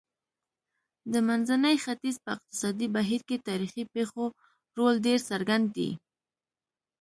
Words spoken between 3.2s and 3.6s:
کې